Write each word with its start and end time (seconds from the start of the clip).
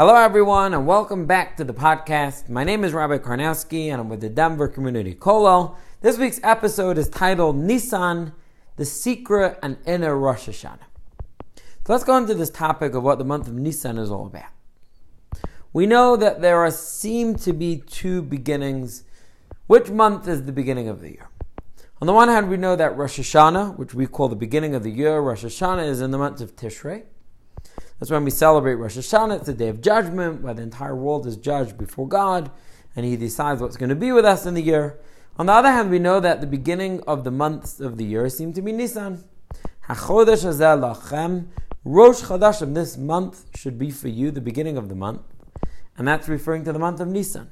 Hello, 0.00 0.14
everyone, 0.14 0.72
and 0.72 0.86
welcome 0.86 1.26
back 1.26 1.58
to 1.58 1.62
the 1.62 1.74
podcast. 1.74 2.48
My 2.48 2.64
name 2.64 2.84
is 2.84 2.94
Rabbi 2.94 3.18
Karnowski, 3.18 3.88
and 3.88 4.00
I'm 4.00 4.08
with 4.08 4.22
the 4.22 4.30
Denver 4.30 4.66
Community 4.66 5.14
Kollel. 5.14 5.76
This 6.00 6.16
week's 6.16 6.40
episode 6.42 6.96
is 6.96 7.06
titled 7.10 7.56
Nisan, 7.56 8.32
the 8.76 8.86
Secret 8.86 9.58
and 9.62 9.76
Inner 9.84 10.16
Rosh 10.16 10.48
Hashanah. 10.48 10.86
So 11.54 11.92
let's 11.92 12.04
go 12.04 12.16
into 12.16 12.32
this 12.32 12.48
topic 12.48 12.94
of 12.94 13.02
what 13.02 13.18
the 13.18 13.26
month 13.26 13.46
of 13.46 13.52
Nisan 13.52 13.98
is 13.98 14.10
all 14.10 14.24
about. 14.24 14.48
We 15.74 15.84
know 15.84 16.16
that 16.16 16.40
there 16.40 16.60
are, 16.60 16.70
seem 16.70 17.34
to 17.34 17.52
be 17.52 17.82
two 17.86 18.22
beginnings. 18.22 19.04
Which 19.66 19.90
month 19.90 20.26
is 20.26 20.44
the 20.44 20.52
beginning 20.52 20.88
of 20.88 21.02
the 21.02 21.10
year? 21.10 21.28
On 22.00 22.06
the 22.06 22.14
one 22.14 22.28
hand, 22.28 22.48
we 22.48 22.56
know 22.56 22.74
that 22.74 22.96
Rosh 22.96 23.20
Hashanah, 23.20 23.76
which 23.76 23.92
we 23.92 24.06
call 24.06 24.30
the 24.30 24.34
beginning 24.34 24.74
of 24.74 24.82
the 24.82 24.90
year, 24.92 25.20
Rosh 25.20 25.44
Hashanah 25.44 25.86
is 25.86 26.00
in 26.00 26.10
the 26.10 26.16
month 26.16 26.40
of 26.40 26.56
Tishrei. 26.56 27.02
That's 28.00 28.10
when 28.10 28.24
we 28.24 28.30
celebrate 28.30 28.76
Rosh 28.76 28.96
Hashanah. 28.96 29.36
It's 29.36 29.46
the 29.46 29.52
day 29.52 29.68
of 29.68 29.82
judgment, 29.82 30.40
where 30.40 30.54
the 30.54 30.62
entire 30.62 30.96
world 30.96 31.26
is 31.26 31.36
judged 31.36 31.76
before 31.76 32.08
God, 32.08 32.50
and 32.96 33.04
He 33.04 33.14
decides 33.14 33.60
what's 33.60 33.76
going 33.76 33.90
to 33.90 33.94
be 33.94 34.10
with 34.10 34.24
us 34.24 34.46
in 34.46 34.54
the 34.54 34.62
year. 34.62 34.98
On 35.36 35.44
the 35.44 35.52
other 35.52 35.70
hand, 35.70 35.90
we 35.90 35.98
know 35.98 36.18
that 36.18 36.40
the 36.40 36.46
beginning 36.46 37.02
of 37.06 37.24
the 37.24 37.30
months 37.30 37.78
of 37.78 37.98
the 37.98 38.04
year 38.04 38.30
seem 38.30 38.54
to 38.54 38.62
be 38.62 38.72
Nisan. 38.72 39.22
HaChodesh 39.86 40.44
lachem, 40.80 41.48
Rosh 41.84 42.22
Chodashim. 42.22 42.74
This 42.74 42.96
month 42.96 43.44
should 43.54 43.78
be 43.78 43.90
for 43.90 44.08
you, 44.08 44.30
the 44.30 44.40
beginning 44.40 44.78
of 44.78 44.88
the 44.88 44.94
month, 44.94 45.20
and 45.98 46.08
that's 46.08 46.26
referring 46.26 46.64
to 46.64 46.72
the 46.72 46.78
month 46.78 47.00
of 47.00 47.08
Nisan. 47.08 47.50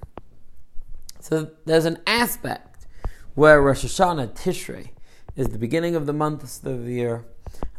So 1.21 1.51
there's 1.67 1.85
an 1.85 1.99
aspect 2.07 2.87
where 3.35 3.61
Rosh 3.61 3.85
Hashanah, 3.85 4.35
Tishrei, 4.35 4.93
is 5.37 5.49
the 5.49 5.59
beginning 5.59 5.95
of 5.95 6.07
the 6.07 6.15
months 6.15 6.65
of 6.65 6.87
the 6.87 6.93
year 6.93 7.27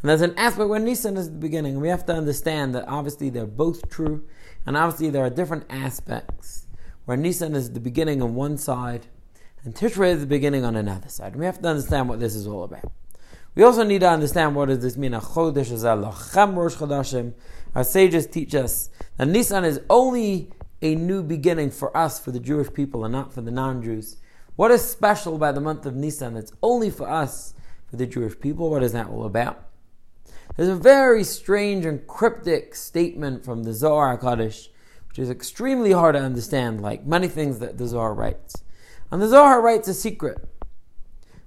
and 0.02 0.08
there's 0.08 0.22
an 0.22 0.34
aspect 0.38 0.68
where 0.68 0.80
Nisan 0.80 1.16
is 1.16 1.30
the 1.30 1.36
beginning. 1.36 1.80
We 1.80 1.88
have 1.88 2.06
to 2.06 2.14
understand 2.14 2.74
that 2.74 2.88
obviously 2.88 3.30
they're 3.30 3.46
both 3.46 3.88
true, 3.90 4.24
and 4.64 4.76
obviously 4.76 5.10
there 5.10 5.24
are 5.24 5.30
different 5.30 5.64
aspects 5.68 6.66
where 7.04 7.16
Nisan 7.16 7.54
is 7.54 7.72
the 7.72 7.80
beginning 7.80 8.22
on 8.22 8.34
one 8.34 8.56
side, 8.56 9.06
and 9.64 9.74
Tishrei 9.74 10.12
is 10.12 10.20
the 10.20 10.26
beginning 10.26 10.64
on 10.64 10.76
another 10.76 11.08
side. 11.08 11.36
We 11.36 11.44
have 11.44 11.60
to 11.60 11.68
understand 11.68 12.08
what 12.08 12.20
this 12.20 12.34
is 12.34 12.46
all 12.46 12.64
about. 12.64 12.92
We 13.54 13.62
also 13.62 13.82
need 13.82 14.00
to 14.00 14.08
understand 14.08 14.54
what 14.54 14.68
does 14.68 14.80
this 14.80 14.96
mean. 14.96 15.12
Our 15.12 15.20
sages 17.84 18.26
teach 18.26 18.54
us 18.54 18.90
that 19.16 19.26
Nisan 19.26 19.64
is 19.64 19.80
only 19.90 20.50
a 20.80 20.94
new 20.94 21.22
beginning 21.22 21.70
for 21.72 21.94
us, 21.96 22.18
for 22.18 22.30
the 22.30 22.40
Jewish 22.40 22.72
people, 22.72 23.04
and 23.04 23.12
not 23.12 23.34
for 23.34 23.42
the 23.42 23.50
non-Jews. 23.50 24.16
What 24.56 24.70
is 24.70 24.82
special 24.82 25.36
about 25.36 25.54
the 25.54 25.60
month 25.60 25.84
of 25.84 25.94
Nisan 25.94 26.34
that's 26.34 26.52
only 26.62 26.90
for 26.90 27.08
us, 27.08 27.54
for 27.86 27.96
the 27.96 28.06
Jewish 28.06 28.38
people? 28.38 28.70
What 28.70 28.82
is 28.82 28.92
that 28.92 29.08
all 29.08 29.26
about? 29.26 29.69
There's 30.56 30.68
a 30.68 30.76
very 30.76 31.24
strange 31.24 31.86
and 31.86 32.06
cryptic 32.06 32.74
statement 32.74 33.44
from 33.44 33.62
the 33.62 33.72
Zohar 33.72 34.18
HaKadosh, 34.18 34.68
which 35.08 35.18
is 35.18 35.30
extremely 35.30 35.92
hard 35.92 36.14
to 36.16 36.20
understand, 36.20 36.80
like 36.80 37.06
many 37.06 37.28
things 37.28 37.60
that 37.60 37.78
the 37.78 37.86
Zohar 37.86 38.12
writes. 38.12 38.56
And 39.10 39.22
the 39.22 39.28
Zohar 39.28 39.62
writes 39.62 39.88
a 39.88 39.94
secret. 39.94 40.38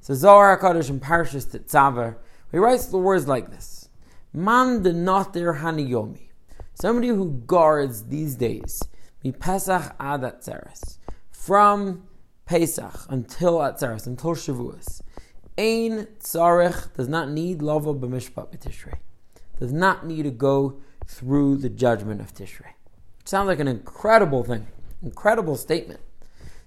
So 0.02 0.14
Zohar 0.16 0.58
HaKadosh 0.58 0.90
in 0.90 1.00
Parshas 1.00 1.48
Tetzaveh, 1.48 2.16
he 2.52 2.58
writes 2.58 2.88
the 2.88 2.98
words 2.98 3.28
like 3.28 3.52
this: 3.52 3.90
Man 4.34 4.84
de 4.84 4.94
noter 4.94 5.62
haniyomi, 5.62 6.30
somebody 6.74 7.10
who 7.10 7.42
guards 7.46 8.06
these 8.06 8.36
days, 8.36 8.82
mi 9.24 9.32
Pesach 9.32 9.96
ad 10.00 10.22
Atzeres, 10.22 10.98
from 11.30 12.04
Pesach 12.46 13.06
until 13.10 13.60
Atzeres, 13.60 14.08
until 14.08 14.32
Shavuos. 14.32 15.03
Ein 15.58 16.08
tzarech 16.20 16.94
does 16.96 17.08
not 17.08 17.30
need 17.30 17.62
lava 17.62 17.94
b'mishpat 17.94 18.52
b'tishrei. 18.52 18.96
Does 19.60 19.72
not 19.72 20.06
need 20.06 20.24
to 20.24 20.32
go 20.32 20.82
through 21.06 21.58
the 21.58 21.70
judgment 21.70 22.22
of 22.22 22.34
Tishrei. 22.34 22.74
Sounds 23.26 23.48
like 23.48 23.60
an 23.60 23.68
incredible 23.68 24.44
thing, 24.44 24.68
incredible 25.02 25.56
statement. 25.56 26.00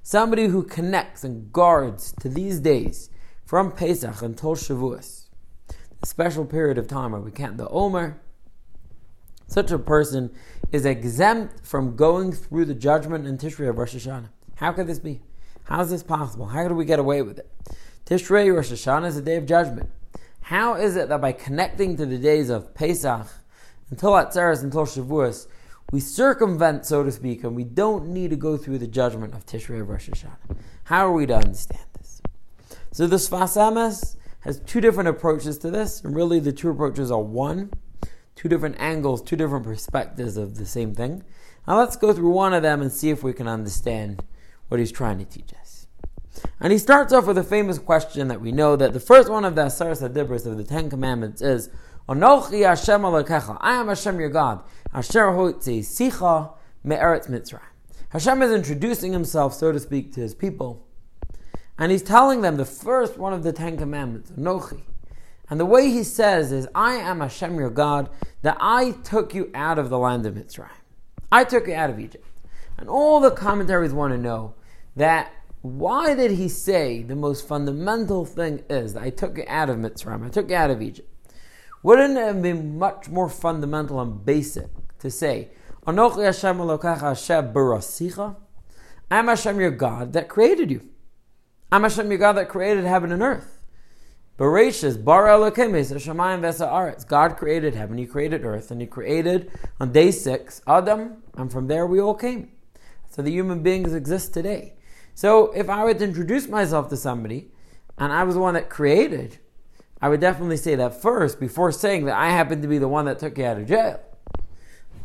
Somebody 0.02 0.46
who 0.46 0.62
connects 0.62 1.24
and 1.24 1.52
guards 1.52 2.14
to 2.20 2.28
these 2.28 2.60
days 2.60 3.10
from 3.44 3.72
Pesach 3.72 4.22
until 4.22 4.54
Shavuos, 4.54 5.26
the 6.00 6.06
special 6.06 6.44
period 6.44 6.78
of 6.78 6.86
time 6.86 7.12
where 7.12 7.20
we 7.20 7.30
count 7.30 7.58
the 7.58 7.68
Omer. 7.68 8.20
Such 9.48 9.70
a 9.70 9.78
person 9.78 10.32
is 10.72 10.84
exempt 10.84 11.66
from 11.66 11.96
going 11.96 12.32
through 12.32 12.64
the 12.66 12.74
judgment 12.74 13.26
in 13.26 13.38
Tishrei 13.38 13.68
of 13.68 13.78
Rosh 13.78 13.94
Hashanah. 13.94 14.28
How 14.56 14.72
could 14.72 14.86
this 14.86 14.98
be? 14.98 15.22
How 15.64 15.82
is 15.82 15.90
this 15.90 16.02
possible? 16.02 16.46
How 16.46 16.66
do 16.68 16.74
we 16.74 16.84
get 16.84 16.98
away 16.98 17.22
with 17.22 17.38
it? 17.38 17.50
Tishrei 18.06 18.54
Rosh 18.54 18.70
Hashanah 18.70 19.08
is 19.08 19.16
a 19.16 19.20
day 19.20 19.34
of 19.34 19.46
judgment. 19.46 19.90
How 20.42 20.74
is 20.74 20.94
it 20.94 21.08
that 21.08 21.20
by 21.20 21.32
connecting 21.32 21.96
to 21.96 22.06
the 22.06 22.18
days 22.18 22.50
of 22.50 22.72
Pesach 22.72 23.26
until 23.90 24.12
Atzeres, 24.12 24.62
until 24.62 24.86
Shavuos, 24.86 25.48
we 25.90 25.98
circumvent, 25.98 26.86
so 26.86 27.02
to 27.02 27.10
speak, 27.10 27.42
and 27.42 27.56
we 27.56 27.64
don't 27.64 28.06
need 28.06 28.30
to 28.30 28.36
go 28.36 28.56
through 28.56 28.78
the 28.78 28.86
judgment 28.86 29.34
of 29.34 29.44
Tishrei 29.44 29.80
of 29.80 29.88
Rosh 29.88 30.08
Hashanah? 30.08 30.56
How 30.84 31.04
are 31.04 31.12
we 31.12 31.26
to 31.26 31.34
understand 31.34 31.84
this? 31.98 32.22
So 32.92 33.08
the 33.08 33.16
Sfas 33.16 33.56
Emes 33.56 34.14
has 34.42 34.60
two 34.60 34.80
different 34.80 35.08
approaches 35.08 35.58
to 35.58 35.72
this, 35.72 36.04
and 36.04 36.14
really 36.14 36.38
the 36.38 36.52
two 36.52 36.70
approaches 36.70 37.10
are 37.10 37.20
one, 37.20 37.72
two 38.36 38.48
different 38.48 38.76
angles, 38.78 39.20
two 39.20 39.34
different 39.34 39.64
perspectives 39.64 40.36
of 40.36 40.58
the 40.58 40.66
same 40.66 40.94
thing. 40.94 41.24
Now 41.66 41.80
let's 41.80 41.96
go 41.96 42.12
through 42.12 42.30
one 42.30 42.54
of 42.54 42.62
them 42.62 42.82
and 42.82 42.92
see 42.92 43.10
if 43.10 43.24
we 43.24 43.32
can 43.32 43.48
understand 43.48 44.22
what 44.68 44.78
he's 44.78 44.92
trying 44.92 45.18
to 45.18 45.24
teach 45.24 45.52
us. 45.60 45.65
And 46.60 46.72
he 46.72 46.78
starts 46.78 47.12
off 47.12 47.26
with 47.26 47.38
a 47.38 47.44
famous 47.44 47.78
question 47.78 48.28
that 48.28 48.40
we 48.40 48.52
know 48.52 48.76
that 48.76 48.92
the 48.92 49.00
first 49.00 49.28
one 49.28 49.44
of 49.44 49.54
the 49.54 49.62
Asaras 49.62 50.06
Adibris 50.06 50.46
of 50.46 50.56
the 50.56 50.64
Ten 50.64 50.90
Commandments 50.90 51.42
is, 51.42 51.70
Anochi 52.08 52.64
Hashem 52.64 53.02
Alekecha, 53.02 53.58
I 53.60 53.74
am 53.74 53.88
Hashem 53.88 54.20
your 54.20 54.28
God, 54.28 54.62
Asher 54.92 55.26
Hotzi 55.26 55.80
Sicha 55.80 56.52
Me'eretz 56.84 57.28
Mitzrayim. 57.28 57.60
Hashem 58.10 58.42
is 58.42 58.52
introducing 58.52 59.12
himself, 59.12 59.54
so 59.54 59.72
to 59.72 59.80
speak, 59.80 60.12
to 60.14 60.20
his 60.20 60.34
people. 60.34 60.86
And 61.78 61.92
he's 61.92 62.02
telling 62.02 62.40
them 62.40 62.56
the 62.56 62.64
first 62.64 63.18
one 63.18 63.32
of 63.32 63.42
the 63.42 63.52
Ten 63.52 63.76
Commandments, 63.76 64.30
Anochi. 64.30 64.82
And 65.50 65.60
the 65.60 65.66
way 65.66 65.90
he 65.90 66.02
says 66.02 66.52
is, 66.52 66.66
I 66.74 66.94
am 66.94 67.20
Hashem 67.20 67.56
your 67.56 67.70
God, 67.70 68.08
that 68.42 68.56
I 68.60 68.92
took 69.04 69.34
you 69.34 69.50
out 69.54 69.78
of 69.78 69.90
the 69.90 69.98
land 69.98 70.26
of 70.26 70.34
Mitzrayim. 70.34 70.70
I 71.30 71.44
took 71.44 71.66
you 71.66 71.74
out 71.74 71.90
of 71.90 71.98
Egypt. 71.98 72.26
And 72.78 72.88
all 72.88 73.20
the 73.20 73.30
commentaries 73.30 73.92
want 73.92 74.12
to 74.12 74.18
know 74.18 74.54
that 74.96 75.32
why 75.72 76.14
did 76.14 76.32
he 76.32 76.48
say 76.48 77.02
the 77.02 77.16
most 77.16 77.46
fundamental 77.46 78.24
thing 78.24 78.62
is 78.68 78.94
that 78.94 79.02
I 79.02 79.10
took 79.10 79.38
it 79.38 79.46
out 79.48 79.70
of 79.70 79.78
Mitzrayim, 79.78 80.24
I 80.24 80.28
took 80.28 80.50
it 80.50 80.54
out 80.54 80.70
of 80.70 80.82
Egypt? 80.82 81.08
Wouldn't 81.82 82.16
it 82.16 82.24
have 82.24 82.42
been 82.42 82.78
much 82.78 83.08
more 83.08 83.28
fundamental 83.28 84.00
and 84.00 84.24
basic 84.24 84.68
to 84.98 85.10
say, 85.10 85.48
Anochi 85.86 86.24
Hashem 86.24 86.58
Hashem? 87.54 88.36
I'm 89.10 89.28
Hashem 89.28 89.60
your 89.60 89.70
God 89.70 90.12
that 90.14 90.28
created 90.28 90.70
you. 90.70 90.88
I'm 91.70 91.82
Hashem 91.82 92.10
your 92.10 92.18
God 92.18 92.32
that 92.32 92.48
created 92.48 92.84
heaven 92.84 93.12
and 93.12 93.22
earth. 93.22 93.60
Bereshis, 94.38 95.02
Bar 95.02 95.26
Elokim, 95.26 95.70
Shemayim 95.70 96.40
Vesa 96.40 97.06
God 97.06 97.36
created 97.36 97.74
heaven, 97.74 97.96
He 97.96 98.06
created 98.06 98.44
earth, 98.44 98.70
and 98.70 98.80
He 98.80 98.86
created 98.86 99.50
on 99.80 99.92
day 99.92 100.10
six 100.10 100.60
Adam, 100.66 101.22
and 101.34 101.50
from 101.50 101.68
there 101.68 101.86
we 101.86 102.00
all 102.00 102.14
came. 102.14 102.50
So 103.08 103.22
the 103.22 103.30
human 103.30 103.62
beings 103.62 103.94
exist 103.94 104.34
today. 104.34 104.75
So 105.16 105.50
if 105.52 105.68
I 105.70 105.82
were 105.82 105.94
to 105.94 106.04
introduce 106.04 106.46
myself 106.46 106.90
to 106.90 106.96
somebody 106.96 107.50
and 107.96 108.12
I 108.12 108.24
was 108.24 108.34
the 108.34 108.40
one 108.42 108.52
that 108.52 108.68
created, 108.68 109.38
I 110.02 110.10
would 110.10 110.20
definitely 110.20 110.58
say 110.58 110.74
that 110.74 111.00
first 111.00 111.40
before 111.40 111.72
saying 111.72 112.04
that 112.04 112.14
I 112.14 112.28
happen 112.28 112.60
to 112.60 112.68
be 112.68 112.76
the 112.76 112.86
one 112.86 113.06
that 113.06 113.18
took 113.18 113.38
you 113.38 113.46
out 113.46 113.56
of 113.56 113.66
jail. 113.66 113.98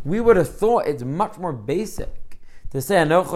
We 0.04 0.20
would 0.20 0.36
have 0.36 0.54
thought 0.54 0.86
it's 0.86 1.02
much 1.02 1.38
more 1.38 1.54
basic 1.54 2.42
to 2.72 2.82
say 2.82 2.96
Shemaim. 2.96 3.30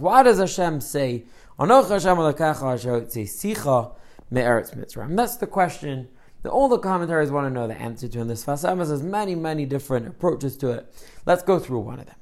Why 0.00 0.22
does 0.24 0.38
Hashem 0.38 0.80
say? 0.80 1.24
That's 5.16 5.36
the 5.36 5.46
question 5.46 6.08
that 6.42 6.50
all 6.50 6.68
the 6.68 6.78
commentaries 6.78 7.30
want 7.30 7.46
to 7.46 7.50
know 7.50 7.68
the 7.68 7.80
answer 7.80 8.08
to. 8.08 8.20
And 8.22 8.28
this 8.28 8.44
Sfas 8.44 8.68
Emes 8.68 8.90
has 8.90 9.04
many, 9.04 9.36
many 9.36 9.66
different 9.66 10.08
approaches 10.08 10.56
to 10.56 10.72
it. 10.72 10.92
Let's 11.24 11.44
go 11.44 11.60
through 11.60 11.78
one 11.78 12.00
of 12.00 12.06
them. 12.06 12.16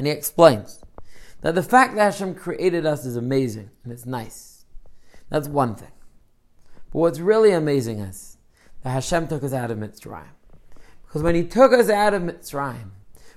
And 0.00 0.06
he 0.06 0.14
explains 0.14 0.80
that 1.42 1.54
the 1.54 1.62
fact 1.62 1.94
that 1.94 2.14
Hashem 2.14 2.34
created 2.34 2.86
us 2.86 3.04
is 3.04 3.16
amazing 3.16 3.68
and 3.84 3.92
it's 3.92 4.06
nice. 4.06 4.64
That's 5.28 5.46
one 5.46 5.74
thing. 5.74 5.92
But 6.90 7.00
what's 7.00 7.20
really 7.20 7.52
amazing 7.52 7.98
is 7.98 8.38
that 8.82 8.92
Hashem 8.92 9.28
took 9.28 9.44
us 9.44 9.52
out 9.52 9.70
of 9.70 9.76
Mitzrayim. 9.76 10.32
Because 11.02 11.22
when 11.22 11.34
He 11.34 11.44
took 11.44 11.74
us 11.74 11.90
out 11.90 12.14
of 12.14 12.22
Mitzrayim, 12.22 12.92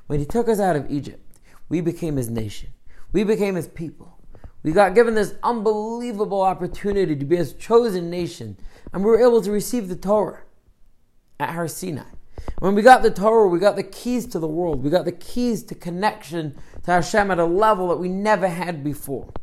when 0.08 0.22
He 0.22 0.26
took 0.26 0.48
us 0.48 0.62
out 0.62 0.78
of 0.78 0.90
Egypt, 0.90 1.38
we 1.68 1.82
became 1.82 2.16
His 2.16 2.30
nation. 2.30 2.70
We 3.12 3.26
became 3.26 3.56
His 3.56 3.68
people. 3.68 4.18
We 4.64 4.72
got 4.72 4.96
given 4.96 5.16
this 5.16 5.36
unbelievable 5.44 6.44
opportunity 6.44 7.18
to 7.18 7.26
be 7.26 7.36
His 7.36 7.52
chosen 7.52 8.10
nation, 8.10 8.56
and 8.94 9.04
we 9.04 9.12
were 9.12 9.20
able 9.20 9.42
to 9.42 9.52
receive 9.52 9.90
the 9.90 9.98
Torah 9.98 10.44
at 11.42 11.50
Har 11.50 11.68
Sinai. 11.68 12.04
When 12.64 12.76
we 12.76 12.82
got 12.82 13.04
the 13.04 13.12
Torah, 13.12 13.50
we 13.50 13.60
got 13.60 13.76
the 13.76 13.84
keys 13.84 14.26
to 14.28 14.40
the 14.40 14.48
world. 14.48 14.86
We 14.86 14.90
got 14.90 15.04
the 15.04 15.12
keys 15.12 15.64
to 15.64 15.76
connection 15.76 16.56
to 16.84 16.92
Hashem 16.92 17.30
at 17.30 17.38
a 17.38 17.44
level 17.44 17.90
that 17.90 17.98
we 17.98 18.08
never 18.08 18.48
had 18.48 18.86
before. 18.86 19.34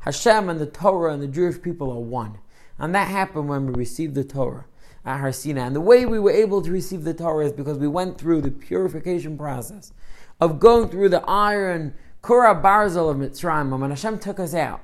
Hashem 0.00 0.48
and 0.48 0.58
the 0.58 0.66
Torah 0.66 1.14
and 1.14 1.22
the 1.22 1.28
Jewish 1.28 1.62
people 1.62 1.92
are 1.92 2.00
one. 2.00 2.38
And 2.80 2.92
that 2.96 3.06
happened 3.06 3.48
when 3.48 3.68
we 3.68 3.74
received 3.74 4.16
the 4.16 4.24
Torah. 4.24 4.64
at 5.04 5.20
Har 5.20 5.30
Sinai. 5.30 5.66
And 5.66 5.76
the 5.76 5.80
way 5.80 6.04
we 6.04 6.18
were 6.18 6.32
able 6.32 6.62
to 6.62 6.72
receive 6.72 7.04
the 7.04 7.14
Torah 7.14 7.46
is 7.46 7.52
because 7.52 7.78
we 7.78 7.86
went 7.86 8.18
through 8.18 8.40
the 8.40 8.50
purification 8.50 9.38
process 9.38 9.92
of 10.40 10.58
going 10.58 10.88
through 10.88 11.10
the 11.10 11.22
iron 11.28 11.94
Kura 12.22 12.60
Barzel 12.60 13.08
of 13.08 13.18
Mitzrayim 13.18 13.78
when 13.78 13.90
Hashem 13.90 14.18
took 14.18 14.40
us 14.40 14.52
out. 14.52 14.80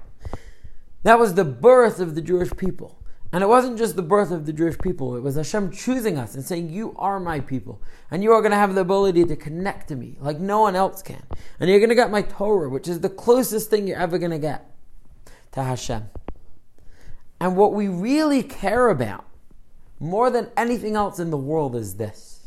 That 1.02 1.18
was 1.18 1.34
the 1.34 1.44
birth 1.44 1.98
of 1.98 2.14
the 2.14 2.22
Jewish 2.22 2.52
people. 2.56 2.97
And 3.30 3.44
it 3.44 3.46
wasn't 3.46 3.76
just 3.76 3.94
the 3.94 4.02
birth 4.02 4.30
of 4.30 4.46
the 4.46 4.52
Jewish 4.52 4.78
people, 4.78 5.14
it 5.14 5.20
was 5.20 5.36
Hashem 5.36 5.70
choosing 5.70 6.16
us 6.16 6.34
and 6.34 6.44
saying, 6.44 6.70
You 6.70 6.94
are 6.96 7.20
my 7.20 7.40
people. 7.40 7.82
And 8.10 8.22
you 8.22 8.32
are 8.32 8.40
going 8.40 8.52
to 8.52 8.56
have 8.56 8.74
the 8.74 8.80
ability 8.80 9.24
to 9.26 9.36
connect 9.36 9.88
to 9.88 9.96
me 9.96 10.16
like 10.20 10.38
no 10.38 10.60
one 10.60 10.74
else 10.74 11.02
can. 11.02 11.22
And 11.60 11.68
you're 11.68 11.78
going 11.78 11.90
to 11.90 11.94
get 11.94 12.10
my 12.10 12.22
Torah, 12.22 12.70
which 12.70 12.88
is 12.88 13.00
the 13.00 13.10
closest 13.10 13.68
thing 13.68 13.86
you're 13.86 13.98
ever 13.98 14.18
going 14.18 14.30
to 14.30 14.38
get 14.38 14.70
to 15.52 15.62
Hashem. 15.62 16.08
And 17.40 17.56
what 17.56 17.74
we 17.74 17.88
really 17.88 18.42
care 18.42 18.88
about 18.88 19.26
more 20.00 20.30
than 20.30 20.50
anything 20.56 20.96
else 20.96 21.18
in 21.18 21.30
the 21.30 21.36
world 21.36 21.76
is 21.76 21.94
this 21.96 22.46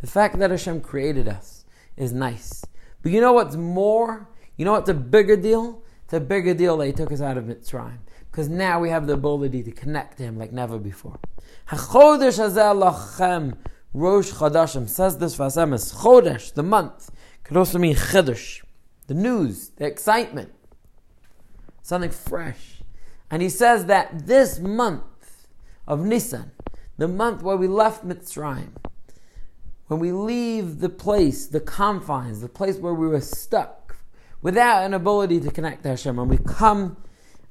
the 0.00 0.06
fact 0.06 0.38
that 0.38 0.50
Hashem 0.50 0.80
created 0.80 1.28
us 1.28 1.64
is 1.96 2.12
nice. 2.12 2.64
But 3.02 3.12
you 3.12 3.20
know 3.20 3.32
what's 3.32 3.56
more? 3.56 4.28
You 4.56 4.64
know 4.64 4.72
what's 4.72 4.90
a 4.90 4.94
bigger 4.94 5.36
deal? 5.36 5.82
It's 6.04 6.12
a 6.12 6.20
bigger 6.20 6.54
deal 6.54 6.76
that 6.78 6.86
He 6.86 6.92
took 6.92 7.12
us 7.12 7.20
out 7.20 7.38
of 7.38 7.44
Mitzrayim. 7.44 7.98
Because 8.36 8.50
now 8.50 8.78
we 8.80 8.90
have 8.90 9.06
the 9.06 9.14
ability 9.14 9.62
to 9.62 9.72
connect 9.72 10.18
to 10.18 10.24
Him 10.24 10.36
like 10.38 10.52
never 10.52 10.78
before. 10.78 11.18
HaChodesh 11.70 12.38
lachem 12.78 13.56
Rosh 13.94 14.30
Chodashim 14.30 14.90
says 14.90 15.16
this 15.16 15.38
Sfas 15.38 15.56
Emes 15.56 15.76
is 15.76 15.92
Chodesh, 15.94 16.52
the 16.52 16.62
month. 16.62 17.10
Could 17.44 17.56
also 17.56 17.78
mean 17.78 17.96
Chedesh, 17.96 18.62
the 19.06 19.14
news, 19.14 19.70
the 19.76 19.86
excitement, 19.86 20.52
something 21.80 22.10
fresh. 22.10 22.82
And 23.30 23.40
he 23.40 23.48
says 23.48 23.86
that 23.86 24.26
this 24.26 24.58
month 24.58 25.46
of 25.88 26.04
Nisan, 26.04 26.50
the 26.98 27.08
month 27.08 27.42
where 27.42 27.56
we 27.56 27.68
left 27.68 28.06
Mitzrayim, 28.06 28.72
when 29.86 29.98
we 29.98 30.12
leave 30.12 30.80
the 30.80 30.90
place, 30.90 31.46
the 31.46 31.60
confines, 31.60 32.42
the 32.42 32.50
place 32.50 32.76
where 32.76 32.92
we 32.92 33.08
were 33.08 33.22
stuck, 33.22 33.96
without 34.42 34.84
an 34.84 34.92
ability 34.92 35.40
to 35.40 35.50
connect 35.50 35.84
to 35.84 35.88
Hashem, 35.88 36.18
and 36.18 36.28
we 36.28 36.36
come 36.36 36.98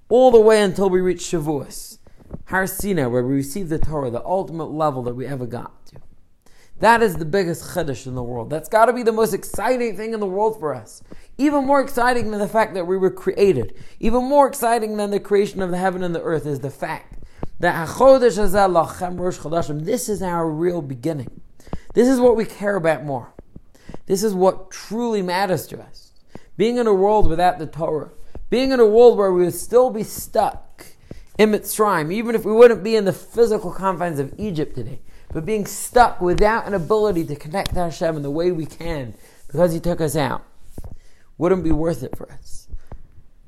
all 0.09 0.31
the 0.31 0.39
way 0.39 0.61
until 0.61 0.89
we 0.89 1.01
reach 1.01 1.19
Shavuos, 1.19 1.97
Har 2.45 2.67
Sinai, 2.67 3.05
where 3.07 3.23
we 3.23 3.35
receive 3.35 3.69
the 3.69 3.79
Torah, 3.79 4.09
the 4.09 4.23
ultimate 4.23 4.71
level 4.71 5.01
that 5.03 5.15
we 5.15 5.25
ever 5.25 5.45
got 5.45 5.85
to. 5.87 5.95
That 6.79 7.01
is 7.01 7.15
the 7.15 7.25
biggest 7.25 7.73
chiddush 7.73 8.05
in 8.05 8.15
the 8.15 8.23
world. 8.23 8.49
That's 8.49 8.67
got 8.67 8.85
to 8.85 8.93
be 8.93 9.03
the 9.03 9.13
most 9.13 9.33
exciting 9.33 9.95
thing 9.95 10.13
in 10.13 10.19
the 10.19 10.25
world 10.25 10.59
for 10.59 10.75
us. 10.75 11.01
Even 11.37 11.65
more 11.65 11.81
exciting 11.81 12.31
than 12.31 12.39
the 12.39 12.49
fact 12.49 12.73
that 12.73 12.85
we 12.85 12.97
were 12.97 13.11
created. 13.11 13.73
Even 13.99 14.25
more 14.25 14.47
exciting 14.47 14.97
than 14.97 15.09
the 15.09 15.19
creation 15.19 15.61
of 15.61 15.71
the 15.71 15.77
heaven 15.77 16.03
and 16.03 16.13
the 16.13 16.21
earth 16.21 16.45
is 16.45 16.59
the 16.59 16.69
fact 16.69 17.23
that 17.59 17.87
this 19.85 20.09
is 20.09 20.21
our 20.21 20.49
real 20.49 20.81
beginning. 20.81 21.41
This 21.93 22.09
is 22.09 22.19
what 22.19 22.35
we 22.35 22.43
care 22.43 22.75
about 22.75 23.05
more. 23.05 23.33
This 24.05 24.21
is 24.21 24.33
what 24.33 24.69
truly 24.69 25.21
matters 25.21 25.65
to 25.67 25.79
us. 25.81 26.11
Being 26.57 26.77
in 26.77 26.87
a 26.87 26.93
world 26.93 27.29
without 27.29 27.57
the 27.57 27.67
Torah, 27.67 28.11
being 28.49 28.71
in 28.71 28.79
a 28.79 28.85
world 28.85 29.17
where 29.17 29.31
we 29.31 29.43
would 29.43 29.53
still 29.53 29.89
be 29.89 30.03
stuck 30.03 30.85
in 31.37 31.51
Mitzrayim, 31.51 32.11
even 32.13 32.35
if 32.35 32.45
we 32.45 32.53
wouldn't 32.53 32.83
be 32.83 32.95
in 32.95 33.05
the 33.05 33.13
physical 33.13 33.71
confines 33.71 34.19
of 34.19 34.33
Egypt 34.37 34.75
today, 34.75 35.01
but 35.33 35.45
being 35.45 35.65
stuck 35.65 36.21
without 36.21 36.65
an 36.65 36.73
ability 36.73 37.25
to 37.25 37.35
connect 37.35 37.73
to 37.73 37.79
Hashem 37.79 38.15
in 38.15 38.21
the 38.21 38.31
way 38.31 38.51
we 38.51 38.65
can 38.65 39.13
because 39.47 39.73
He 39.73 39.79
took 39.79 39.99
us 39.99 40.15
out, 40.15 40.45
wouldn't 41.37 41.63
be 41.63 41.71
worth 41.71 42.03
it 42.03 42.15
for 42.15 42.31
us. 42.31 42.67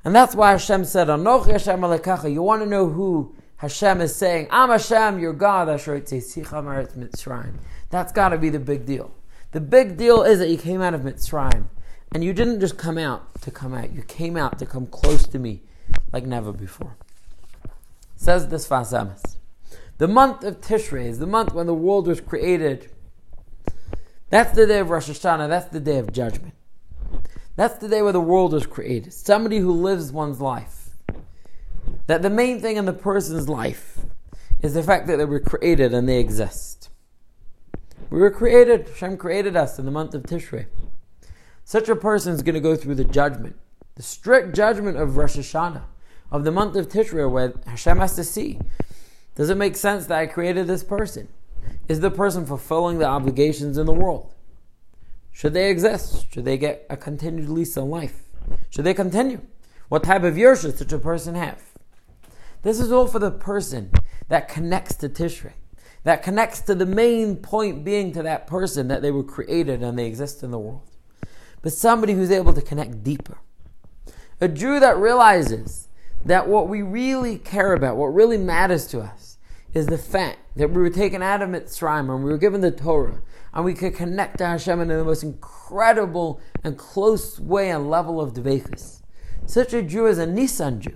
And 0.04 0.14
that's 0.14 0.34
why 0.34 0.52
Hashem 0.52 0.84
said, 0.84 1.08
Anoch 1.08 1.50
Hashem 1.50 2.32
You 2.32 2.42
want 2.42 2.62
to 2.62 2.68
know 2.68 2.88
who 2.88 3.34
Hashem 3.56 4.00
is 4.00 4.14
saying, 4.14 4.48
I'm 4.50 4.70
Hashem, 4.70 5.18
your 5.18 5.32
God, 5.32 5.68
Asher 5.68 6.00
Mitzrayim. 6.00 7.54
That's 7.90 8.12
got 8.12 8.28
to 8.30 8.38
be 8.38 8.50
the 8.50 8.60
big 8.60 8.86
deal. 8.86 9.12
The 9.52 9.60
big 9.60 9.96
deal 9.96 10.22
is 10.22 10.38
that 10.38 10.48
you 10.48 10.58
came 10.58 10.80
out 10.80 10.94
of 10.94 11.00
Mitzrayim. 11.00 11.66
And 12.12 12.24
you 12.24 12.32
didn't 12.32 12.60
just 12.60 12.78
come 12.78 12.98
out 12.98 13.40
to 13.42 13.50
come 13.50 13.74
out, 13.74 13.92
you 13.92 14.02
came 14.02 14.36
out 14.36 14.58
to 14.58 14.66
come 14.66 14.86
close 14.86 15.26
to 15.28 15.38
me 15.38 15.62
like 16.12 16.24
never 16.24 16.52
before. 16.52 16.96
Says 18.16 18.48
this 18.48 18.66
Sfas 18.68 18.92
Emes. 18.92 19.36
The 19.98 20.08
month 20.08 20.44
of 20.44 20.60
Tishrei 20.60 21.06
is 21.06 21.18
the 21.18 21.26
month 21.26 21.52
when 21.52 21.66
the 21.66 21.74
world 21.74 22.06
was 22.06 22.20
created. 22.20 22.90
That's 24.30 24.54
the 24.54 24.66
day 24.66 24.78
of 24.78 24.90
Rosh 24.90 25.08
Hashanah, 25.08 25.48
that's 25.48 25.70
the 25.70 25.80
day 25.80 25.98
of 25.98 26.12
judgment. 26.12 26.54
That's 27.56 27.78
the 27.78 27.88
day 27.88 28.02
where 28.02 28.12
the 28.12 28.20
world 28.20 28.52
was 28.52 28.66
created. 28.66 29.12
Somebody 29.12 29.58
who 29.58 29.72
lives 29.72 30.12
one's 30.12 30.40
life. 30.40 30.90
That 32.06 32.22
the 32.22 32.30
main 32.30 32.60
thing 32.60 32.76
in 32.76 32.84
the 32.84 32.92
person's 32.92 33.48
life 33.48 33.98
is 34.62 34.74
the 34.74 34.82
fact 34.82 35.06
that 35.08 35.16
they 35.16 35.24
were 35.24 35.40
created 35.40 35.92
and 35.92 36.08
they 36.08 36.20
exist. 36.20 36.88
We 38.10 38.20
were 38.20 38.30
created, 38.30 38.88
Hashem 38.88 39.16
created 39.16 39.56
us 39.56 39.78
in 39.78 39.84
the 39.84 39.90
month 39.90 40.14
of 40.14 40.22
Tishrei. 40.22 40.66
Such 41.68 41.90
a 41.90 41.96
person 41.96 42.32
is 42.32 42.40
going 42.40 42.54
to 42.54 42.62
go 42.62 42.76
through 42.76 42.94
the 42.94 43.04
judgment, 43.04 43.54
the 43.94 44.02
strict 44.02 44.56
judgment 44.56 44.96
of 44.96 45.18
Rosh 45.18 45.36
Hashanah, 45.36 45.82
of 46.32 46.44
the 46.44 46.50
month 46.50 46.76
of 46.76 46.88
Tishrei, 46.88 47.30
where 47.30 47.52
Hashem 47.66 47.98
has 47.98 48.16
to 48.16 48.24
see 48.24 48.58
does 49.34 49.50
it 49.50 49.58
make 49.58 49.76
sense 49.76 50.06
that 50.06 50.18
I 50.18 50.26
created 50.28 50.66
this 50.66 50.82
person? 50.82 51.28
Is 51.86 52.00
the 52.00 52.10
person 52.10 52.46
fulfilling 52.46 53.00
the 53.00 53.04
obligations 53.04 53.76
in 53.76 53.84
the 53.84 53.92
world? 53.92 54.32
Should 55.30 55.52
they 55.52 55.70
exist? 55.70 56.32
Should 56.32 56.46
they 56.46 56.56
get 56.56 56.86
a 56.88 56.96
continued 56.96 57.50
lease 57.50 57.76
on 57.76 57.90
life? 57.90 58.22
Should 58.70 58.86
they 58.86 58.94
continue? 58.94 59.42
What 59.90 60.04
type 60.04 60.22
of 60.22 60.38
year 60.38 60.56
should 60.56 60.78
such 60.78 60.94
a 60.94 60.98
person 60.98 61.34
have? 61.34 61.62
This 62.62 62.80
is 62.80 62.90
all 62.90 63.08
for 63.08 63.18
the 63.18 63.30
person 63.30 63.90
that 64.28 64.48
connects 64.48 64.94
to 64.94 65.10
Tishrei, 65.10 65.52
that 66.04 66.22
connects 66.22 66.62
to 66.62 66.74
the 66.74 66.86
main 66.86 67.36
point 67.36 67.84
being 67.84 68.10
to 68.12 68.22
that 68.22 68.46
person 68.46 68.88
that 68.88 69.02
they 69.02 69.10
were 69.10 69.22
created 69.22 69.82
and 69.82 69.98
they 69.98 70.06
exist 70.06 70.42
in 70.42 70.50
the 70.50 70.58
world. 70.58 70.88
But 71.62 71.72
somebody 71.72 72.14
who's 72.14 72.30
able 72.30 72.52
to 72.52 72.62
connect 72.62 73.02
deeper. 73.02 73.38
A 74.40 74.48
Jew 74.48 74.78
that 74.80 74.96
realizes 74.96 75.88
that 76.24 76.48
what 76.48 76.68
we 76.68 76.82
really 76.82 77.38
care 77.38 77.72
about, 77.72 77.96
what 77.96 78.14
really 78.14 78.38
matters 78.38 78.86
to 78.88 79.00
us, 79.00 79.38
is 79.74 79.86
the 79.86 79.98
fact 79.98 80.38
that 80.56 80.70
we 80.70 80.80
were 80.80 80.90
taken 80.90 81.22
out 81.22 81.42
of 81.42 81.48
Mitzrayim 81.50 82.12
and 82.12 82.24
we 82.24 82.30
were 82.30 82.38
given 82.38 82.60
the 82.60 82.70
Torah 82.70 83.20
and 83.52 83.64
we 83.64 83.74
could 83.74 83.94
connect 83.94 84.38
to 84.38 84.46
Hashem 84.46 84.80
in 84.80 84.88
the 84.88 85.04
most 85.04 85.22
incredible 85.22 86.40
and 86.64 86.76
close 86.76 87.38
way 87.40 87.70
and 87.70 87.90
level 87.90 88.20
of 88.20 88.32
Dveikus. 88.32 89.02
Such 89.46 89.72
a 89.72 89.82
Jew 89.82 90.06
is 90.06 90.18
a 90.18 90.26
Nisan 90.26 90.80
Jew. 90.80 90.94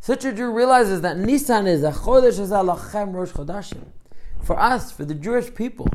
Such 0.00 0.24
a 0.24 0.32
Jew 0.32 0.50
realizes 0.50 1.00
that 1.02 1.18
Nisan 1.18 1.66
is 1.66 1.82
a 1.82 1.92
Chodesh 1.92 2.38
Rosh 3.14 3.30
Chodashim. 3.32 3.86
For 4.42 4.58
us, 4.58 4.90
for 4.90 5.04
the 5.04 5.14
Jewish 5.14 5.54
people, 5.54 5.88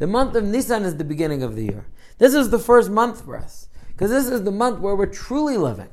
the 0.00 0.06
month 0.06 0.34
of 0.34 0.44
Nisan 0.44 0.84
is 0.84 0.96
the 0.96 1.04
beginning 1.04 1.42
of 1.42 1.54
the 1.54 1.64
year. 1.64 1.84
This 2.16 2.34
is 2.34 2.48
the 2.48 2.58
first 2.58 2.90
month 2.90 3.22
for 3.24 3.36
us 3.36 3.68
because 3.88 4.10
this 4.10 4.26
is 4.26 4.44
the 4.44 4.50
month 4.50 4.80
where 4.80 4.96
we're 4.96 5.04
truly 5.04 5.58
living. 5.58 5.90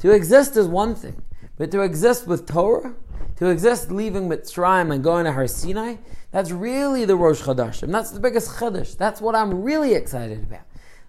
To 0.00 0.10
exist 0.10 0.56
is 0.56 0.66
one 0.66 0.96
thing, 0.96 1.22
but 1.56 1.70
to 1.70 1.80
exist 1.80 2.26
with 2.26 2.44
Torah, 2.44 2.94
to 3.36 3.46
exist 3.46 3.92
leaving 3.92 4.28
Mitzrayim 4.28 4.92
and 4.92 5.04
going 5.04 5.26
to 5.26 5.32
Har 5.32 5.46
Sinai, 5.46 5.96
that's 6.32 6.50
really 6.50 7.04
the 7.04 7.14
Rosh 7.14 7.42
Chodashim. 7.42 7.92
That's 7.92 8.10
the 8.10 8.18
biggest 8.18 8.50
Chodesh. 8.56 8.96
That's 8.96 9.20
what 9.20 9.36
I'm 9.36 9.62
really 9.62 9.94
excited 9.94 10.42
about. 10.42 10.62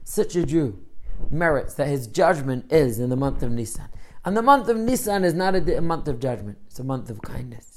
Such 0.04 0.36
a 0.36 0.46
Jew 0.46 0.80
merits 1.32 1.74
that 1.74 1.88
his 1.88 2.06
judgment 2.06 2.72
is 2.72 3.00
in 3.00 3.10
the 3.10 3.16
month 3.16 3.42
of 3.42 3.52
Nisan. 3.52 3.88
And 4.24 4.38
the 4.38 4.44
month 4.44 4.68
of 4.70 4.78
Nisan 4.78 5.24
is 5.24 5.34
not 5.34 5.56
a, 5.56 5.78
a 5.78 5.82
month 5.82 6.08
of 6.08 6.20
judgment, 6.20 6.60
it's 6.68 6.78
a 6.78 6.84
month 6.84 7.10
of 7.10 7.22
kindness. 7.24 7.71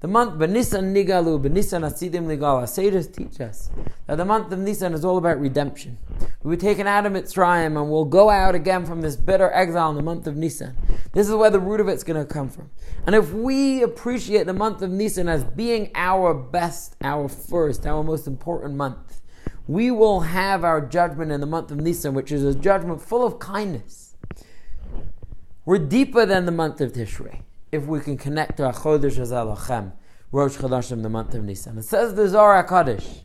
The 0.00 0.06
month 0.06 0.34
Benisan 0.34 0.94
Nigalu, 0.94 1.42
Benisan 1.42 1.82
Asidim 1.82 2.26
Nigal, 2.26 2.60
our 2.60 2.68
sages 2.68 3.08
teach 3.08 3.40
us 3.40 3.68
that 4.06 4.14
the 4.14 4.24
month 4.24 4.52
of 4.52 4.60
Nisan 4.60 4.94
is 4.94 5.04
all 5.04 5.18
about 5.18 5.40
redemption. 5.40 5.98
We 6.44 6.50
were 6.50 6.56
taken 6.56 6.86
out 6.86 7.04
of 7.04 7.12
Mitzrayim 7.12 7.76
and 7.76 7.90
we'll 7.90 8.04
go 8.04 8.30
out 8.30 8.54
again 8.54 8.86
from 8.86 9.00
this 9.00 9.16
bitter 9.16 9.50
exile 9.52 9.90
in 9.90 9.96
the 9.96 10.02
month 10.04 10.28
of 10.28 10.36
Nisan. 10.36 10.76
This 11.14 11.28
is 11.28 11.34
where 11.34 11.50
the 11.50 11.58
root 11.58 11.80
of 11.80 11.88
it's 11.88 12.04
going 12.04 12.24
to 12.24 12.32
come 12.32 12.48
from. 12.48 12.70
And 13.08 13.16
if 13.16 13.32
we 13.32 13.82
appreciate 13.82 14.46
the 14.46 14.52
month 14.52 14.82
of 14.82 14.90
Nisan 14.92 15.28
as 15.28 15.42
being 15.42 15.90
our 15.96 16.32
best, 16.32 16.94
our 17.02 17.28
first, 17.28 17.84
our 17.84 18.04
most 18.04 18.28
important 18.28 18.76
month, 18.76 19.20
we 19.66 19.90
will 19.90 20.20
have 20.20 20.62
our 20.62 20.80
judgment 20.80 21.32
in 21.32 21.40
the 21.40 21.46
month 21.46 21.72
of 21.72 21.80
Nisan, 21.80 22.14
which 22.14 22.30
is 22.30 22.44
a 22.44 22.54
judgment 22.54 23.02
full 23.02 23.26
of 23.26 23.40
kindness. 23.40 24.14
We're 25.64 25.78
deeper 25.78 26.24
than 26.24 26.46
the 26.46 26.52
month 26.52 26.80
of 26.80 26.92
Tishrei 26.92 27.40
if 27.70 27.84
we 27.84 28.00
can 28.00 28.16
connect 28.16 28.56
to 28.56 28.62
Achodesh 28.64 29.18
Azalachem, 29.18 29.92
Rosh 30.32 30.56
Chodashim, 30.56 31.02
the 31.02 31.08
month 31.08 31.34
of 31.34 31.44
Nisan. 31.44 31.78
It 31.78 31.84
says 31.84 32.14
the 32.14 32.28
Zohar 32.28 32.64
HaKadosh, 32.64 33.20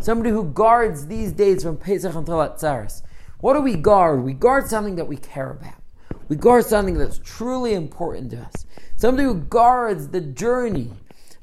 somebody 0.00 0.30
who 0.30 0.44
guards 0.44 1.06
these 1.06 1.32
days 1.32 1.62
from 1.62 1.76
Pesach 1.76 2.14
until 2.14 2.36
Atzaris. 2.36 3.02
What 3.40 3.54
do 3.54 3.60
we 3.60 3.76
guard? 3.76 4.22
We 4.22 4.32
guard 4.32 4.68
something 4.68 4.96
that 4.96 5.08
we 5.08 5.16
care 5.16 5.50
about. 5.50 5.74
We 6.28 6.36
guard 6.36 6.64
something 6.64 6.96
that's 6.96 7.18
truly 7.18 7.74
important 7.74 8.30
to 8.30 8.38
us. 8.38 8.66
Somebody 8.96 9.24
who 9.24 9.34
guards 9.34 10.08
the 10.08 10.20
journey 10.20 10.90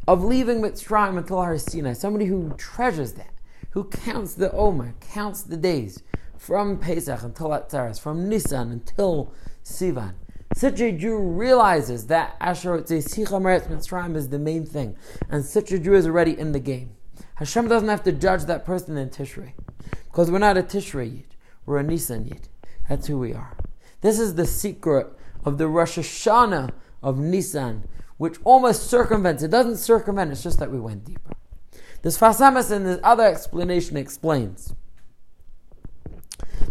of 0.08 0.24
leaving 0.24 0.62
Mitzrayim 0.62 1.18
until 1.18 1.38
Har 1.38 1.58
Sinai. 1.58 1.94
Somebody 1.94 2.26
who 2.26 2.54
treasures 2.58 3.14
that, 3.14 3.34
who 3.72 3.84
counts 3.84 4.34
the 4.34 4.52
Omer, 4.54 4.96
counts 5.02 5.44
the 5.44 5.58
days 5.58 6.02
from 6.38 6.80
Pesach 6.80 7.22
until 7.22 7.50
Atzaris, 7.50 8.00
from 8.00 8.30
Nisan 8.30 8.72
until 8.72 9.34
Sivan 9.64 10.14
Such 10.60 10.82
a 10.82 10.92
Jew 10.92 11.18
realizes 11.18 12.08
that 12.08 12.36
Asher 12.42 12.78
Mitzrayim 12.80 14.18
is 14.18 14.28
the 14.28 14.38
main 14.38 14.66
thing, 14.66 14.98
and 15.30 15.46
such 15.46 15.72
a 15.72 15.80
Jew 15.80 15.94
is 15.94 16.06
already 16.06 16.38
in 16.38 16.52
the 16.52 16.60
game. 16.60 16.98
Hashem 17.36 17.70
doesn't 17.70 17.88
have 17.88 18.04
to 18.04 18.12
judge 18.12 18.44
that 18.44 18.66
person 18.66 18.98
in 18.98 19.10
Tishrei, 19.10 19.54
because 20.12 20.30
we're 20.30 20.38
not 20.38 20.58
a 20.58 20.62
Tishrei 20.62 21.20
Yid, 21.20 21.36
we're 21.66 21.78
a 21.78 21.84
Nisan 21.84 22.28
Yid. 22.28 22.50
That's 22.90 23.08
who 23.08 23.18
we 23.18 23.34
are. 23.34 23.56
This 24.02 24.20
is 24.20 24.36
the 24.36 24.46
secret 24.46 25.08
of 25.46 25.60
the 25.60 25.70
Rosh 25.70 25.98
Hashanah 25.98 26.72
of 27.02 27.18
Nisan, 27.18 27.88
which 28.18 28.36
almost 28.44 28.90
circumvents. 28.90 29.42
It 29.42 29.52
doesn't 29.52 29.78
circumvent, 29.78 30.34
it's 30.34 30.44
just 30.44 30.60
that 30.60 30.74
we 30.74 30.80
went 30.82 31.06
deeper. 31.06 31.32
This 32.02 32.18
Sfas 32.18 32.42
Emes 32.42 32.70
in 32.70 32.84
this 32.84 33.00
other 33.02 33.24
explanation 33.24 33.96
explains 33.96 34.76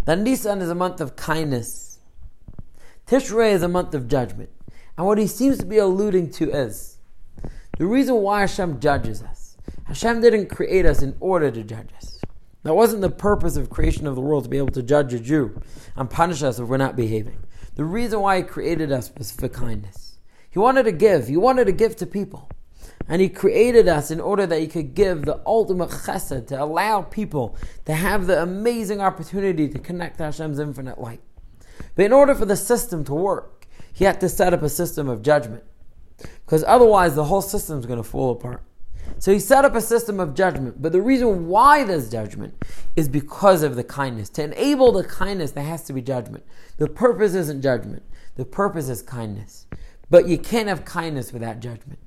that 0.05 0.19
Nisan 0.19 0.61
is 0.61 0.69
a 0.69 0.75
month 0.75 1.01
of 1.01 1.17
kindness. 1.17 1.88
Tishrei 3.09 3.53
is 3.53 3.63
a 3.63 3.69
month 3.69 3.95
of 3.95 4.07
judgment. 4.07 4.51
And 4.97 5.07
what 5.07 5.17
he 5.17 5.27
seems 5.27 5.57
to 5.59 5.67
be 5.67 5.79
alluding 5.79 6.31
to 6.33 6.51
is 6.51 6.99
the 7.79 7.87
reason 7.87 8.17
why 8.17 8.41
Hashem 8.41 8.81
judges 8.81 9.23
us. 9.23 9.57
Hashem 9.85 10.21
didn't 10.21 10.49
create 10.49 10.85
us 10.85 11.01
in 11.01 11.17
order 11.19 11.51
to 11.51 11.63
judge 11.63 11.89
us. 11.97 12.21
That 12.65 12.75
wasn't 12.75 13.01
the 13.01 13.09
purpose 13.09 13.57
of 13.57 13.71
creation 13.71 14.07
of 14.07 14.15
the 14.15 14.21
world 14.21 14.45
to 14.45 14.51
be 14.51 14.59
able 14.59 14.73
to 14.73 14.83
judge 14.83 15.15
a 15.15 15.21
Jew 15.21 15.59
and 15.97 16.11
punish 16.11 16.43
us 16.43 16.59
if 16.59 16.69
we're 16.69 16.77
not 16.77 16.97
behaving. 16.97 17.39
The 17.77 17.85
reason 17.85 18.21
why 18.21 18.39
he 18.39 18.43
created 18.43 18.93
us 18.93 19.11
was 19.17 19.33
for 19.33 19.49
kindness. 19.49 20.19
He 20.51 20.59
wanted 20.59 20.83
to 20.83 20.93
give. 20.93 21.29
He 21.29 21.37
wanted 21.37 21.65
to 21.67 21.73
give 21.73 21.97
to 21.97 22.07
people. 22.07 22.51
And 23.09 23.23
He 23.23 23.31
created 23.31 23.89
us 23.89 24.11
in 24.11 24.21
order 24.21 24.47
that 24.47 24.61
He 24.61 24.67
could 24.67 24.95
give 24.95 25.23
the 25.23 25.41
ultimate 25.47 25.91
chesed, 25.91 26.49
to 26.49 26.63
allow 26.63 27.03
people 27.03 27.57
to 27.87 27.95
have 27.95 28.27
the 28.27 28.43
amazing 28.43 29.01
opportunity 29.01 29.67
to 29.69 29.79
connect 29.79 30.19
to 30.19 30.25
Hashem's 30.25 30.59
infinite 30.59 31.01
light. 31.01 31.23
But 31.95 32.05
in 32.05 32.13
order 32.13 32.35
for 32.35 32.45
the 32.45 32.57
system 32.57 33.05
to 33.05 33.15
work, 33.15 33.67
He 33.93 34.05
had 34.05 34.21
to 34.21 34.29
set 34.29 34.55
up 34.55 34.63
a 34.63 34.69
system 34.69 35.09
of 35.09 35.23
judgment. 35.23 35.65
Because 36.45 36.63
otherwise, 36.69 37.17
the 37.17 37.25
whole 37.25 37.43
system 37.43 37.81
is 37.81 37.87
going 37.87 38.01
to 38.01 38.09
fall 38.09 38.31
apart. 38.31 38.63
So 39.19 39.33
he 39.33 39.41
set 39.41 39.65
up 39.65 39.75
a 39.75 39.81
system 39.81 40.21
of 40.21 40.35
judgment. 40.35 40.81
But 40.81 40.93
the 40.93 41.03
reason 41.03 41.49
why 41.49 41.83
there's 41.83 42.09
judgment 42.09 42.55
is 42.95 43.09
because 43.09 43.65
of 43.65 43.75
the 43.75 43.83
kindness. 43.83 44.29
To 44.31 44.45
enable 44.45 44.93
the 44.93 45.03
kindness, 45.03 45.51
there 45.51 45.65
has 45.65 45.83
to 45.85 45.93
be 45.93 46.01
judgment. 46.01 46.45
The 46.77 46.89
purpose 46.89 47.35
isn't 47.35 47.61
judgment, 47.61 48.05
the 48.37 48.45
purpose 48.45 48.89
is 48.89 49.03
kindness. 49.03 49.67
But 50.11 50.29
you 50.29 50.39
can't 50.39 50.69
have 50.69 50.85
kindness 50.85 51.33
without 51.33 51.59
judgment. 51.59 51.99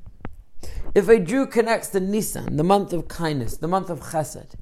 If 0.95 1.09
a 1.09 1.19
Jew 1.19 1.45
connects 1.45 1.89
to 1.89 1.99
Nisan, 1.99 2.55
the 2.55 2.63
month 2.63 2.93
of 2.93 3.07
kindness, 3.09 3.57
the 3.57 3.67
month 3.67 3.89
of 3.89 3.99
chesed, 3.99 4.53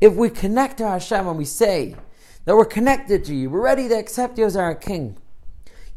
if 0.00 0.14
we 0.14 0.30
connect 0.30 0.78
to 0.78 0.88
Hashem 0.88 1.26
and 1.26 1.36
we 1.36 1.44
say 1.44 1.96
that 2.48 2.56
we're 2.56 2.64
connected 2.64 3.26
to 3.26 3.34
you, 3.34 3.50
we're 3.50 3.60
ready 3.60 3.88
to 3.88 3.94
accept 3.94 4.38
you 4.38 4.46
as 4.46 4.56
our 4.56 4.74
king, 4.74 5.18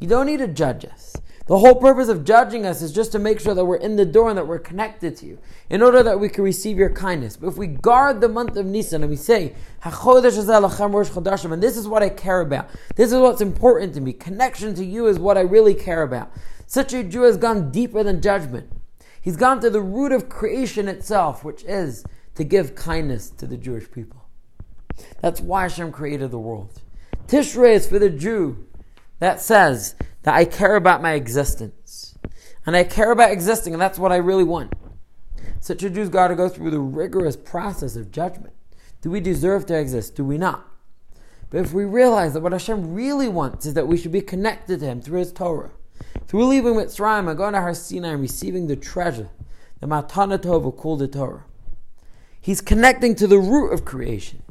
you 0.02 0.08
don't 0.10 0.26
need 0.26 0.40
to 0.40 0.50
judge 0.50 0.84
us. 0.84 1.16
The 1.48 1.58
whole 1.58 1.76
purpose 1.76 2.10
of 2.10 2.26
judging 2.26 2.66
us 2.66 2.82
is 2.82 2.92
just 2.92 3.14
to 3.14 3.20
make 3.20 3.40
sure 3.40 3.54
that 3.54 3.64
we're 3.64 3.78
in 3.78 3.96
the 3.96 4.04
door 4.04 4.28
and 4.28 4.38
that 4.38 4.48
we're 4.50 4.60
connected 4.60 5.16
to 5.16 5.26
you, 5.26 5.40
in 5.70 5.82
order 5.82 6.04
that 6.04 6.20
we 6.20 6.28
can 6.28 6.44
receive 6.44 6.78
your 6.78 6.90
kindness. 6.90 7.38
But 7.38 7.48
if 7.48 7.56
we 7.56 7.68
guard 7.68 8.20
the 8.20 8.28
month 8.28 8.58
of 8.58 8.66
Nisan 8.66 9.02
and 9.02 9.10
we 9.10 9.16
say, 9.16 9.56
and 9.86 9.94
this 9.94 11.78
is 11.78 11.88
what 11.88 12.04
I 12.04 12.10
care 12.10 12.42
about, 12.42 12.70
this 12.98 13.14
is 13.14 13.18
what's 13.18 13.40
important 13.40 13.94
to 13.94 14.02
me, 14.02 14.12
connection 14.12 14.76
to 14.76 14.84
you 14.84 15.08
is 15.08 15.18
what 15.18 15.38
I 15.38 15.42
really 15.42 15.74
care 15.74 16.04
about. 16.04 16.34
Such 16.68 16.92
a 16.92 17.02
Jew 17.02 17.22
has 17.22 17.38
gone 17.38 17.72
deeper 17.72 18.04
than 18.04 18.22
judgment. 18.22 18.70
He's 19.22 19.38
gone 19.38 19.62
to 19.62 19.70
the 19.70 19.80
root 19.80 20.12
of 20.12 20.28
creation 20.28 20.90
itself, 20.90 21.46
which 21.46 21.64
is 21.64 22.04
to 22.36 22.44
give 22.44 22.76
kindness 22.76 23.30
to 23.30 23.48
the 23.48 23.56
Jewish 23.56 23.90
people. 23.90 24.21
That's 25.22 25.42
why 25.42 25.64
Hashem 25.64 25.92
created 25.92 26.32
the 26.32 26.40
world. 26.40 26.82
Tishrei 27.28 27.74
is 27.74 27.88
for 27.88 28.00
the 28.00 28.10
Jew 28.10 28.66
that 29.20 29.40
says 29.40 29.96
that 30.24 30.36
I 30.36 30.46
care 30.46 30.76
about 30.76 31.02
my 31.02 31.14
existence. 31.14 32.18
And 32.66 32.76
I 32.76 32.84
care 32.84 33.12
about 33.12 33.32
existing, 33.32 33.74
and 33.74 33.82
that's 33.82 33.98
what 33.98 34.12
I 34.12 34.18
really 34.18 34.44
want. 34.44 34.74
Such 35.60 35.84
a 35.84 35.90
Jew's 35.90 36.10
got 36.10 36.28
to 36.28 36.36
go 36.36 36.50
through 36.50 36.72
the 36.72 36.80
rigorous 36.80 37.36
process 37.36 37.96
of 37.96 38.12
judgment. 38.12 38.54
Do 39.02 39.10
we 39.10 39.20
deserve 39.20 39.66
to 39.68 39.80
exist? 39.80 40.16
Do 40.16 40.24
we 40.24 40.38
not? 40.38 40.68
But 41.50 41.62
if 41.62 41.74
we 41.74 41.86
realize 41.86 42.34
that 42.34 42.42
what 42.42 42.52
Hashem 42.52 42.94
really 42.94 43.28
wants 43.28 43.66
is 43.66 43.74
that 43.74 43.88
we 43.88 43.98
should 43.98 44.12
be 44.12 44.22
connected 44.22 44.80
to 44.80 44.86
Him 44.86 45.02
through 45.02 45.20
His 45.20 45.34
Torah, 45.34 45.72
through 46.28 46.46
leaving 46.46 46.74
Mitzrayim 46.74 47.28
and 47.28 47.38
going 47.38 47.54
to 47.54 47.62
Har 47.62 47.74
Sinai 47.74 48.10
and 48.10 48.22
receiving 48.22 48.68
the 48.68 48.76
treasure, 48.76 49.30
the 49.80 49.88
Matana 49.88 50.38
Tova 50.38 50.76
called 50.76 51.00
the 51.00 51.08
Torah. 51.08 51.46
He's 52.40 52.62
connecting 52.62 53.16
to 53.16 53.28
the 53.28 53.40
root 53.40 53.72
of 53.72 53.86
creation. 53.86 54.44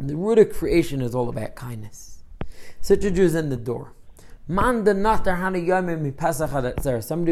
The 0.00 0.16
root 0.16 0.38
of 0.38 0.52
creation 0.52 1.02
is 1.02 1.14
all 1.14 1.28
about 1.28 1.54
kindness. 1.54 2.22
Such 2.80 3.04
a 3.04 3.10
Jew 3.10 3.24
is 3.24 3.34
in 3.34 3.50
the 3.50 3.56
door. 3.56 3.92
Somebody 4.48 4.90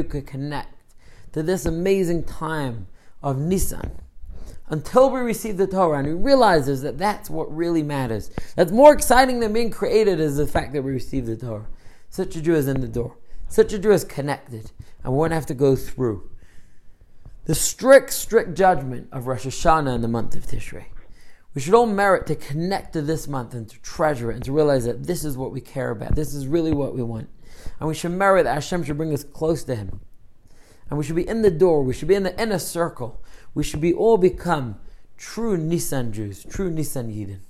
who 0.01 0.09
could 0.09 0.27
connect 0.27 0.75
to 1.33 1.43
this 1.43 1.67
amazing 1.67 2.25
time 2.25 2.87
of 3.23 3.39
Nisan 3.39 3.91
until 4.69 5.11
we 5.11 5.21
receive 5.21 5.57
the 5.57 5.67
Torah 5.67 5.99
and 5.99 6.07
he 6.07 6.13
realizes 6.13 6.83
that 6.83 6.99
that's 6.99 7.31
what 7.31 7.55
really 7.55 7.83
matters. 7.83 8.31
That's 8.55 8.71
more 8.71 8.93
exciting 8.93 9.41
than 9.41 9.55
being 9.55 9.71
created 9.71 10.21
is 10.21 10.37
the 10.37 10.47
fact 10.47 10.75
that 10.75 10.83
we 10.83 10.93
receive 10.93 11.25
the 11.25 11.37
Torah. 11.37 11.67
Such 12.11 12.37
a 12.37 12.43
Jew 12.43 12.55
is 12.55 12.69
in 12.69 12.83
the 12.83 12.89
door. 12.89 13.17
Such 13.49 13.73
a 13.73 13.79
Jew 13.79 13.93
is 13.93 14.05
connected, 14.05 14.73
and 15.03 15.15
won't 15.15 15.33
have 15.33 15.47
to 15.47 15.55
go 15.55 15.75
through 15.75 16.29
the 17.47 17.55
strict, 17.55 18.13
strict 18.13 18.55
judgment 18.55 19.09
of 19.11 19.27
Rosh 19.27 19.47
Hashanah 19.47 19.95
in 19.95 20.03
the 20.03 20.09
month 20.09 20.37
of 20.37 20.47
Tishrei. 20.47 20.85
We 21.55 21.61
should 21.61 21.75
all 21.75 21.87
merit 21.87 22.27
to 22.27 22.37
connect 22.37 22.93
to 22.93 23.03
this 23.03 23.27
month 23.27 23.55
and 23.55 23.69
to 23.69 23.81
treasure 23.81 24.31
it 24.31 24.37
and 24.37 24.45
to 24.45 24.53
realize 24.53 24.85
that 24.85 25.07
this 25.07 25.25
is 25.25 25.37
what 25.37 25.53
we 25.53 25.61
care 25.61 25.91
about. 25.91 26.15
This 26.15 26.35
is 26.35 26.47
really 26.47 26.73
what 26.73 26.95
we 26.95 27.03
want. 27.03 27.29
And 27.81 27.89
we 27.89 27.95
should 27.95 28.13
merit 28.13 28.45
that 28.45 28.55
Hashem 28.55 28.85
should 28.85 28.97
bring 28.97 29.15
us 29.15 29.25
close 29.25 29.65
to 29.65 29.75
Him. 29.75 30.01
And 30.89 30.99
we 30.99 31.05
should 31.05 31.17
be 31.17 31.29
in 31.29 31.43
the 31.43 31.51
door. 31.51 31.83
We 31.83 31.95
should 31.95 32.09
be 32.09 32.15
in 32.15 32.23
the 32.23 32.41
inner 32.41 32.59
circle. 32.59 33.23
We 33.55 33.65
should 33.65 33.81
be 33.81 33.93
all 33.93 34.19
become 34.19 34.79
true 35.17 35.57
Nissan 35.57 36.13
Jews, 36.13 36.45
true 36.45 36.71
Nissan 36.71 37.13
Yidden. 37.15 37.41